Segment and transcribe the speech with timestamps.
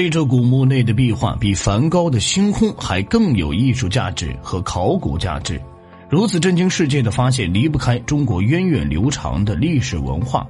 [0.00, 5.60] 这座古墓内的壁画比梵高的星空还更有艺术价值和考古价值。
[6.08, 10.46] 如此震惊世界的发现，离不开中国源远流长的历史文化。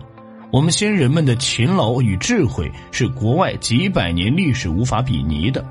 [0.52, 5.64] 我们先人们的勤劳与智慧是国外几百年历史无法比拟的。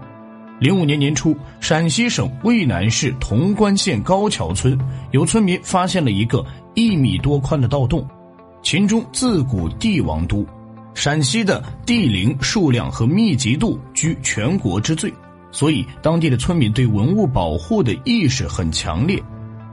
[0.60, 4.76] 零五年年初，陕西省渭南市潼关县高桥村
[5.12, 8.04] 有村民发现了一个一米多宽的盗洞。
[8.64, 10.44] 秦中自古帝王都。
[10.98, 15.14] 陕西的地灵数量和密集度居全国之最，
[15.52, 19.24] 所以当地的村民对文物保护的意识很强烈。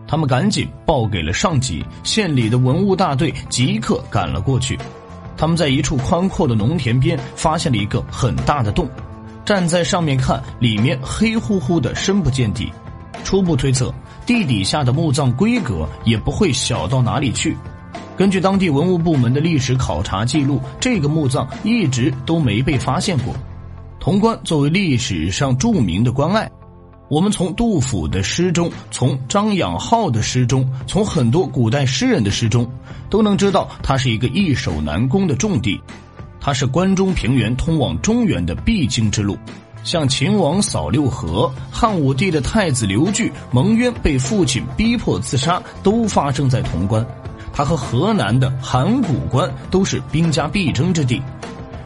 [0.07, 4.79] 他们赶紧报给了上级，县里的文物大队即刻赶了过去。
[5.35, 8.87] 他们在一处宽阔的农田边发现了一个很大的洞，
[9.47, 12.71] 站在上面看，里面黑乎乎的，深不见底。
[13.25, 13.91] 初步推测，
[14.27, 17.57] 地底下的墓葬规格也不会小到哪里去。
[18.17, 23.35] 根据当地文物部门的历史考察记录，这个墓葬一直都没被发现过。
[24.01, 26.49] 潼关作为历史上著名的关隘，
[27.09, 32.71] 我们从杜甫的诗中、从张养浩的诗中、从很多古代诗人的诗中，
[33.11, 35.81] 都能知道它是一个易守难攻的重地。
[36.41, 39.37] 它是关中平原通往中原的必经之路，
[39.83, 47.05] 像秦王扫六合、汉武帝的太子刘据蒙冤被父亲逼迫自杀，都发生在潼关。
[47.55, 51.23] 它和河南的函谷关都是兵家必争之地，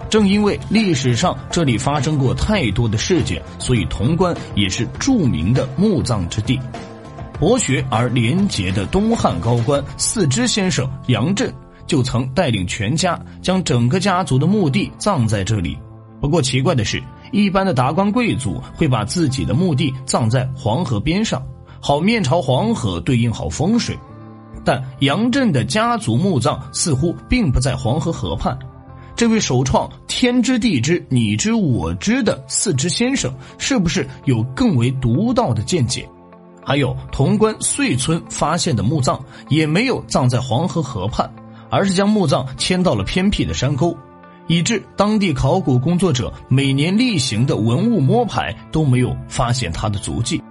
[0.09, 6.59] 正因为历史上这里发生过太多的事件，所以潼关也是著名的墓葬之地。
[7.39, 11.53] 博学而廉洁的东汉高官四之先生杨震，
[11.87, 15.79] 就曾带领全家将整个家族的墓地葬在这里。
[16.21, 21.41] 不过奇怪的是，一般的达官贵族会把自己的墓地葬在黄河边上，
[21.79, 23.97] 好面朝黄河，对应好风水。
[24.65, 28.59] 但杨震的家族墓葬似乎并不在黄河河畔，
[29.17, 36.09] 这位首创“天知地知，你知我知”的四知先生，是不是有更为独到的见解？
[36.65, 39.19] 还有潼关遂村发现的墓葬，
[39.49, 41.29] 也没有葬在黄河河畔，
[41.71, 43.97] 而是将墓葬迁到了偏僻的山沟，
[44.49, 50.43] 以致当地考古工作者每年例行的文物摸排都没有发现他的足迹。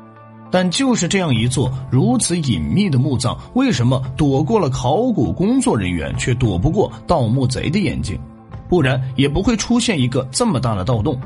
[0.50, 8.18] 但就是这样一座如此隐秘的墓葬，为什么躲过了考古工作人员，却躲不过盗墓贼的眼睛？
[8.70, 11.20] 不然也不会出现一个这么大的盗洞。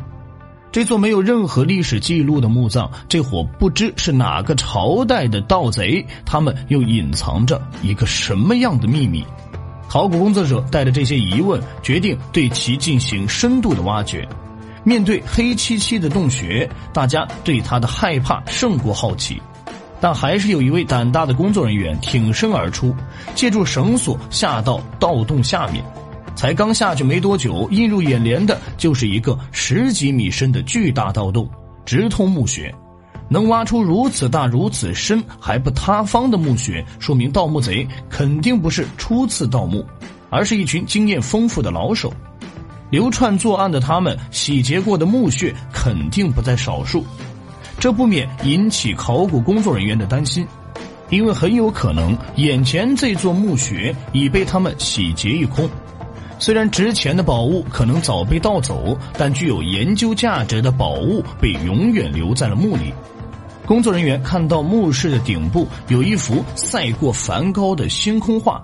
[0.71, 9.25] 这座没有任何历史记录的墓葬，这伙不知是哪个朝代的盗贼，他们又隐藏着一个什么样的秘密？
[9.89, 14.25] 考古工作者带着这些疑问，决定对其进行深度的挖掘。
[14.83, 19.41] 面对黑漆漆的洞穴，大家对他的害怕胜过好奇，
[19.99, 22.95] 但还是有一位胆大的工作人员挺身而出，
[23.35, 25.83] 借助绳索下到盗洞下面。
[26.35, 31.47] 才刚下去没多久，映入眼帘的就是一个十几米深的巨大盗洞，
[31.85, 32.73] 直通墓穴。
[33.29, 39.85] 能挖出如此大、如此深还不塌方的墓穴，说明盗墓贼肯定不是初次盗墓，
[40.29, 42.11] 而是一群经验丰富的老手。
[42.91, 47.03] 流窜作案的他们洗劫过的墓穴肯定不在少数，
[47.79, 50.45] 这不免引起考古工作人员的担心，
[51.09, 55.67] 因为很有可能眼前这座墓穴已被他们洗劫一空。
[56.37, 62.93] 虽然值钱的宝物可能早被盗走，但具有研究价值的宝物被永远留在了墓里。
[63.65, 68.61] 工作人员看到墓室的顶部有一幅赛过梵高的星空画，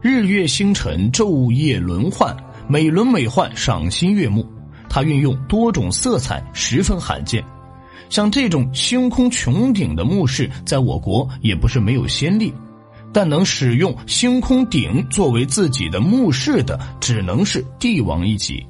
[0.00, 2.34] 日月星辰昼夜轮换。
[2.70, 4.48] 美轮美奂，赏心悦目。
[4.88, 7.44] 它运用多种色彩，十分罕见。
[8.08, 12.54] 像这种星空穹顶的墓室，在我国也不是没有先例。
[13.12, 18.64] 但能使用星空顶作为自己的墓室的，只能是帝王一级。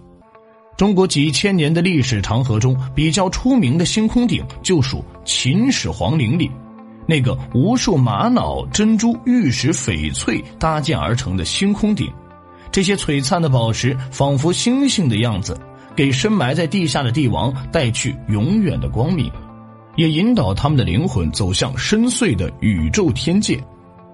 [0.78, 6.50] 中国几千年的历史长河中，比较出名的星空顶就属秦始皇陵里
[7.06, 12.11] 那个无数玛瑙、珍珠、玉石、翡翠搭建而成的星空顶。
[12.72, 15.58] 这些璀璨的宝石仿佛星星的样子，
[15.97, 19.31] 给深埋在地下的帝王带去永远的光明，
[19.96, 23.62] 也引导他们的灵魂走向深邃的宇宙天界。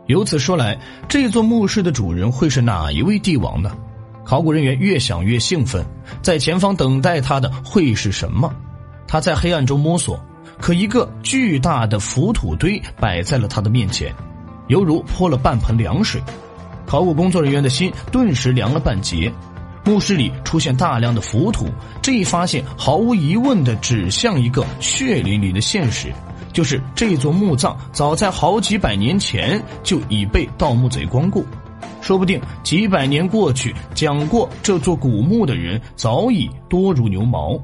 [0.07, 3.77] 由此说来，这座墓室的主人会是哪一位帝王呢？
[4.25, 5.85] 考古人员越想越兴奋，
[6.23, 8.53] 在前方等待他的会是什么？
[9.07, 10.19] 他在黑暗中摸索，
[10.59, 14.15] 可一个巨大的浮土堆摆在了他的面前，
[14.69, 16.21] 犹如泼了半盆凉水。
[16.87, 19.33] 考古工作人员的心顿时凉了半截，
[19.85, 21.67] 墓室里出现大量的浮土，
[22.01, 26.13] 这一发现毫无疑问的指向一个血淋淋的现实，
[26.53, 31.45] 就是这座墓葬早在好几百年前就已被盗墓贼光顾，
[32.01, 37.59] 说不定几百年过去，讲过这座古墓的人早已多如牛毛。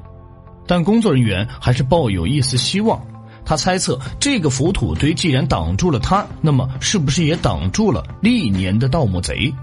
[0.65, 3.01] 但工作人员还是抱有一丝希望。
[3.45, 9.53] 他猜测，这个浮土堆既然挡住了他，那么是不是也挡住了历年的盗墓贼？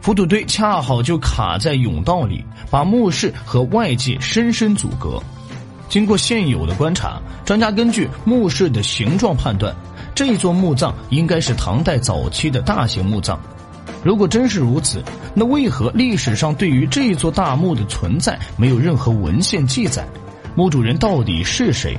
[0.00, 5.22] 浮土堆恰好就卡在甬道里，把墓室和外界深深阻隔。
[5.88, 9.72] 经过现有的观察，专家根据墓室的形状判断，
[10.14, 13.38] 这座墓葬应该是唐代早期的大型墓葬。
[14.02, 15.00] 如果真是如此，
[15.34, 20.04] 那为何历史上对于这座大墓的存在没有任何文献记载？
[20.56, 21.96] 墓主人到底是谁？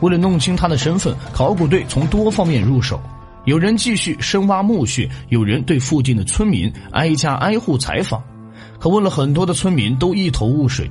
[0.00, 3.00] 为了弄清他的身份，考古队从多方面入手。
[3.46, 8.22] 有人继续深挖墓穴，有人对附近的村民挨家挨户采访，
[8.78, 10.90] 可问了很多的村民都一头雾水。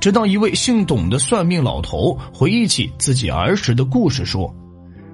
[0.00, 4.50] 直到一位姓董的算命老头回忆起自己儿时的故事，说：“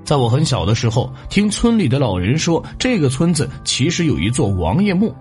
[0.06, 5.12] 在我很小的时候，听村里的老人说，这个村子其实有一座王爷墓，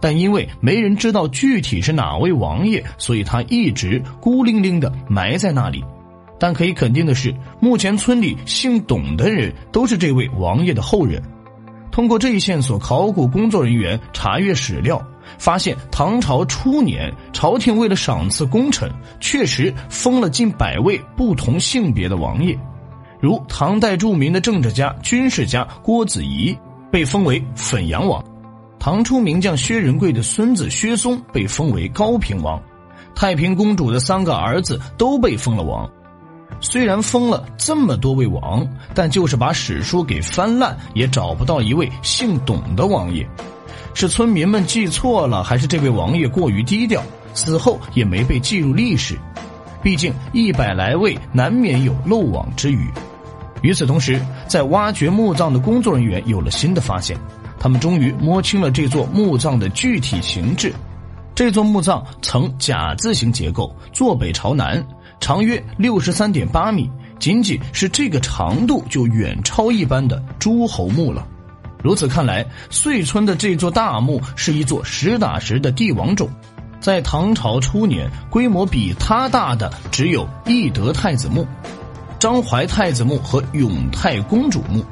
[0.00, 5.84] 但因为没人知道具体是哪位王爷，所以他一直孤零零的埋在那里。
[6.42, 11.22] 但可以肯定的是，目前村里姓董的人都是这位王爷的后人。
[11.92, 15.00] 通过这一线索，考古工作人员查阅史料。”
[15.38, 18.90] 发现唐朝初年，朝廷为了赏赐功臣，
[19.20, 22.58] 确实封了近百位不同性别的王爷，
[23.20, 26.52] 如唐代著名的政治家、军事家郭子仪
[26.90, 28.20] 被封为汾阳王，
[28.80, 32.60] 唐初名将薛仁贵的孙子薛嵩被封为高平王，
[33.14, 35.88] 太平公主的三个儿子都被封了王。
[36.62, 43.28] 虽然封了这么多位王，但就是把史书给翻烂，也找不到一位姓董的王爷。
[43.94, 47.02] 是村民们记错了，还是这位王爷过于低调，
[47.34, 49.18] 死后也没被记入历史？
[49.82, 52.88] 毕竟一百来位，难免有漏网之鱼。
[53.60, 57.18] 与此同时，在挖掘墓葬的工作人员有了新的发现，
[57.58, 60.72] 他们终于摸清了这座墓葬的具体形制。
[61.34, 64.84] 这座墓葬呈甲字形结构，坐北朝南，
[65.22, 66.90] 长约六十三点八米，
[67.20, 71.24] 仅仅是这个长度就远超一般的诸侯墓了。
[71.80, 76.28] 如此看来，遂村的这座大墓是一座实打实的帝王冢。
[76.80, 81.46] 在唐朝初年，规模比它大的只有懿德太子墓、
[82.18, 84.84] 张怀太子墓和永泰公主墓。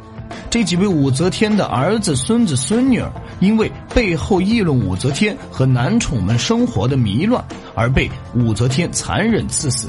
[0.49, 3.11] 这几位武则天的儿子、孙子、孙女儿，
[3.41, 7.45] 因为背后议论武则天和男宠们生活的糜乱，
[7.75, 9.89] 而被武则天残忍赐死。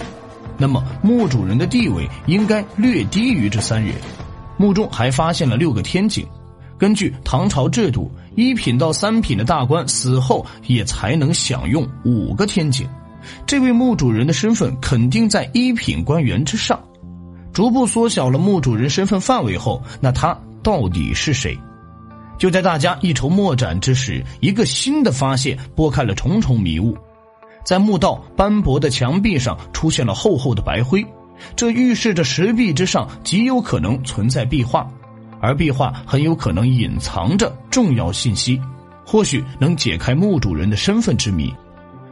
[0.61, 3.95] 那么，墓主人的地位应该略低于这三人。
[4.57, 6.23] 墓中还发现了六个天井。
[6.77, 12.87] 根据唐朝制度，一品到三品的大官死后也才能享用五个天井。
[13.47, 16.79] 这位墓主人的身份肯定在一品官员之上。
[17.51, 21.57] 逐步缩小了墓主人身份范围后，那他到底是谁？
[22.37, 26.95] 就在大家一筹莫展之时，一个新的发现拨开了重重迷雾。
[27.63, 31.05] 在墓道斑驳的墙壁上出现了厚厚的白灰，
[31.55, 34.87] 这预示着石壁之上极有可能存在壁画。
[35.39, 38.61] 而壁画很有可能隐藏着重要信息，
[39.05, 41.51] 或许能解开墓主人的身份之谜。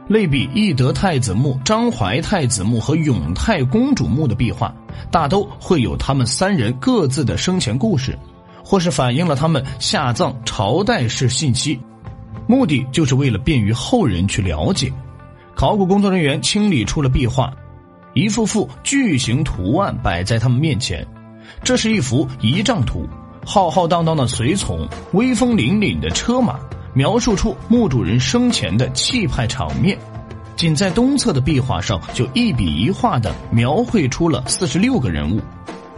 [0.08, 4.74] 类比懿德太子墓、张怀太子墓和永泰公主墓的壁画，
[5.08, 8.18] 大都会有他们三人各自的生前故事，
[8.64, 11.78] 或是反映了他们下葬朝代式信息，
[12.48, 14.92] 目的就是为了便于后人去了解。
[15.54, 17.52] 考古工作人员清理出了壁画，
[18.14, 21.06] 一幅幅巨型图案摆在他们面前，
[21.62, 23.08] 这是一幅仪仗图。
[23.44, 26.58] 浩浩荡荡的随从，威风凛凛的车马，
[26.92, 29.98] 描述出墓主人生前的气派场面。
[30.56, 35.40] 仅在东侧的壁画上，就一笔一画的描绘出了四十六个人物，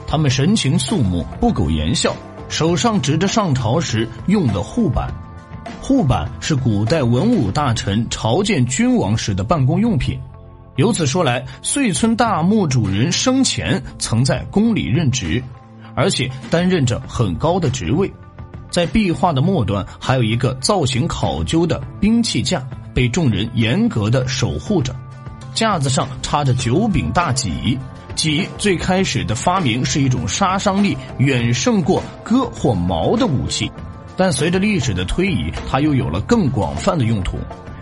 [0.06, 2.14] 他们神情肃穆，不苟言笑，
[2.48, 5.12] 手上执着上朝时用的护板。
[5.80, 10.18] 护板是古代文武大臣朝见君王时的办公用品。
[10.76, 15.42] 由此说来，遂村大墓主人生前曾在宫里任职。
[15.94, 18.10] 而且担任着很高的职位，
[18.70, 24.96] 在壁画的末端还有一个造型考究的兵器架，被众人严格的守护着。
[25.52, 27.78] 架子上插着九柄大戟，
[28.14, 33.70] 戟最开始的发明是一种杀伤力远胜过戈或矛的武器，
[34.16, 37.38] 但随着历史的推移，它又有了更广泛的用途，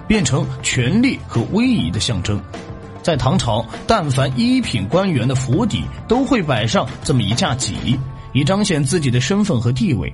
[0.07, 2.41] 变成权力和威仪的象征。
[3.03, 7.99] 在唐朝，但凡一品官员的府邸都会摆上这么一架戟，
[8.33, 10.13] 以彰显自己的身份和地位。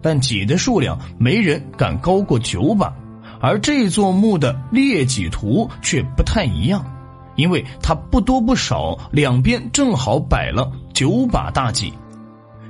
[0.00, 2.92] 但戟的数量没人敢高过九把，
[3.40, 6.84] 而这座墓的列戟图却不太一样，
[7.34, 11.92] 因为它不多不少，两边正好摆了九把大戟。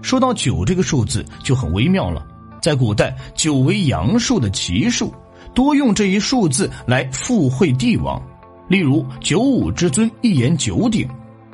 [0.01, 2.27] 说到九这个数字就很微妙了，
[2.61, 5.13] 在古代九为阳数的奇数，
[5.55, 8.21] 多用这一数字来附会帝王。
[8.69, 11.09] 例如九五之尊一言九鼎，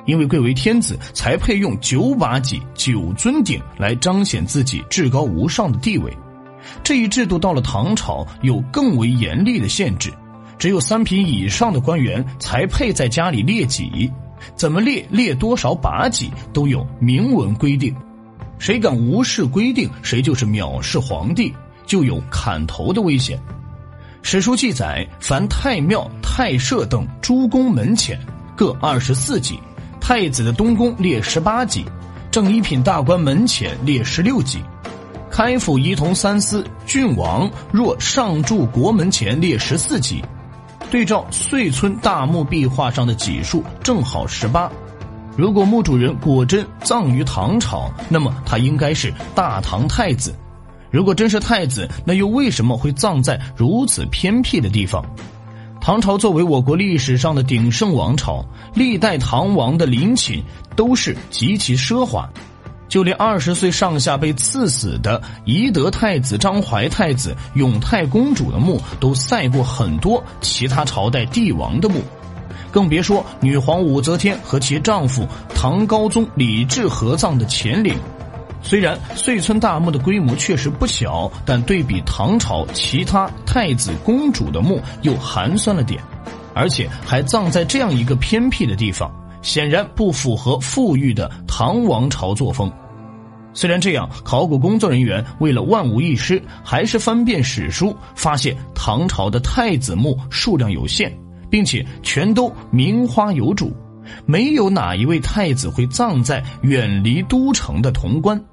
[0.05, 6.11] 因为贵为天子，才配用九把戟、九尊鼎来彰显自己至高无上的地位。
[6.83, 10.11] 这一制度到了唐朝，有更为严厉的限制，
[10.57, 14.11] 只有三品以上的官员才配在家里列戟，
[14.55, 17.95] 怎么列、列多少把戟都有明文规定。
[18.57, 21.53] 谁敢无视规定，谁就是藐视皇帝，
[21.85, 23.39] 就有砍头的危险。
[24.21, 28.19] 史书记载，凡太庙、太社等诸宫门前
[28.55, 29.59] 各二十四级。
[30.01, 31.83] 太子的东宫列十八级，
[32.29, 34.59] 正一品大官门前列十六级，
[35.31, 40.23] 开府仪同三司郡王若上柱国门前列十四级，
[40.91, 44.71] 对照遂村大墓壁画上的级数正好十八。
[45.37, 50.33] 如果墓主人果真葬于唐朝，那么他应该是大唐太子。
[50.89, 55.05] 如果真是太子，那又为什么会葬在如此偏僻的地方？
[55.81, 60.41] 唐朝作为我国历史上的鼎盛王朝，历代唐王的陵寝
[60.75, 62.29] 都是极其奢华，
[62.87, 72.01] 就连二十岁上下被赐死的懿德太子、张怀太子、永泰公主的墓，都赛过很多其他朝代帝王的墓，
[72.75, 77.95] 更别说女皇武则天和其丈夫唐高宗李治合葬的乾陵。
[78.61, 86.03] 虽然遂村大墓的规模确实不小，但对比唐朝其他太子公主的墓又寒酸了点，
[86.53, 89.09] 而且还葬在这样一个偏僻的地方，
[89.41, 92.69] 显然不符合富裕的唐王朝作风。
[93.53, 101.17] 虽然这样，考古工作人员为了万无一失，还是翻遍史书，发现唐朝的太子墓数量有限，
[101.49, 103.75] 并且全都名花有主，
[104.25, 108.43] 没有哪一位太子会葬在远离都城的潼关。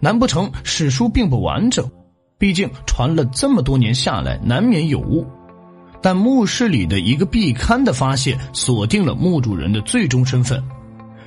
[0.00, 1.90] 难不成史书并不完整？
[2.38, 5.26] 毕竟传了这么多年下来，难免有误。
[6.02, 10.62] 但墓室里的一个壁龛的发现，锁定了墓主人的最终身份。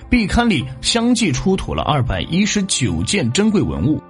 [0.10, 4.02] 壁龛里相继出土了二百一十九件珍贵文物，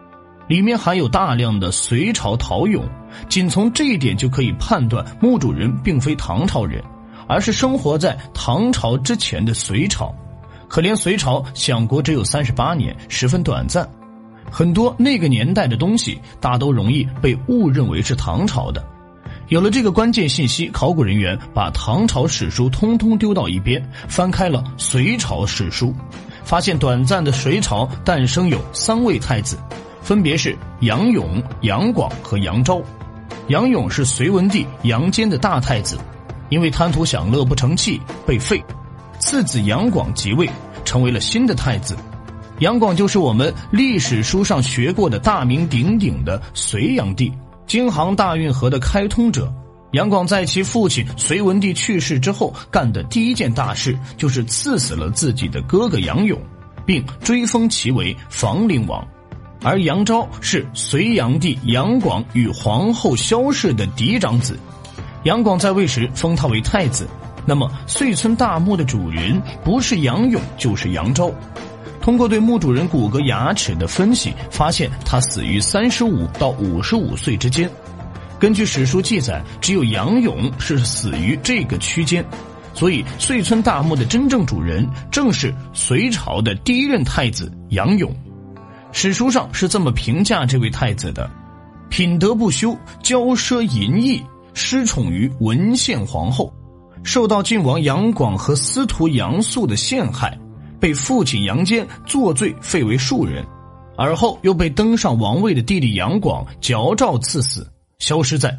[0.54, 2.84] 里面含有大量的隋朝陶俑。
[3.28, 6.80] 仅从这一点就可以判断，墓主人并非唐朝人，
[7.28, 10.14] 而是生活在唐朝之前的隋朝。
[10.68, 13.90] 可怜隋朝享国只有三十八年，十分短暂。
[14.52, 18.86] 很多那个年代的东西，大都容易被误认为是唐朝的。
[19.48, 25.96] 有了这个关键信息，考古人员把唐朝史书通通丢到一边，翻开了隋朝史书，
[26.44, 29.58] 发现短暂的隋朝诞生有三位太子，
[30.04, 32.82] 分别是杨勇、杨广和杨昭。
[33.48, 35.98] 杨勇是隋文帝杨坚的大太子，
[36.50, 38.64] 因为贪图享乐不成器被废，
[39.20, 40.50] 次子杨广即位，
[40.86, 41.96] 成为了新的太子。
[42.60, 47.34] 杨广就是我们历史书上学过的大名鼎鼎的隋炀帝，
[47.66, 49.52] 京杭大运河的开通者。
[49.94, 56.40] 杨广在其父亲隋文帝去世之后，干的第一件大事就是赐死了自己的哥哥杨勇，
[56.86, 59.06] 并追封其为房陵王。
[59.64, 64.60] 而杨昭是隋炀帝杨广与皇后萧氏的嫡长子，
[65.24, 67.08] 杨广在位时封他为太子。
[67.46, 71.32] 那么，遂村大墓的主人不是杨勇，就是杨昭。
[72.02, 77.70] 通过对墓主人骨骼牙齿的分析，发现他死于三十五到五十五岁之间。
[78.40, 82.26] 根据史书记载，只有杨勇是死于这个区间，
[82.74, 88.14] 所以遂村大墓的真正主人正是隋朝的第一任太子杨勇。
[88.96, 91.30] 史书上是这么评价这位太子的：
[91.90, 94.24] 品德不修，骄奢淫逸，
[94.54, 96.54] 失宠于文献皇后，
[97.04, 100.38] 受到晋王杨广和司徒杨素的陷害。
[100.80, 103.44] 被父亲杨坚作罪废为庶人，
[103.98, 107.66] 而后又被登上王位的弟弟杨广矫诏赐死，
[108.00, 108.52] 消失在